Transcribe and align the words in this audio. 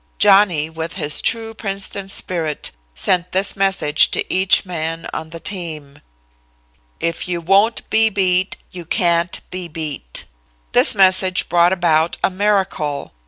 Johnny, 0.17 0.67
with 0.67 0.93
his 0.93 1.21
true 1.21 1.53
Princeton 1.53 2.09
spirit, 2.09 2.71
sent 2.95 3.31
this 3.33 3.55
message 3.55 4.09
to 4.09 4.33
each 4.33 4.65
man 4.65 5.05
on 5.13 5.29
the 5.29 5.39
team: 5.39 6.01
"'If 6.99 7.27
you 7.27 7.39
won't 7.39 7.87
be 7.91 8.09
beat, 8.09 8.57
you 8.71 8.83
can't 8.83 9.39
be 9.51 9.67
beat.'" 9.67 10.25
"This 10.71 10.95
message 10.95 11.47
brought 11.49 11.71
about 11.71 12.17
a 12.23 12.31
miracle. 12.31 13.13